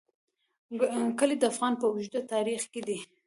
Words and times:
کلي 1.19 1.35
د 1.39 1.43
افغانستان 1.53 1.79
په 1.79 1.85
اوږده 1.89 2.21
تاریخ 2.33 2.61
کې 2.71 2.81
دي. 2.87 2.97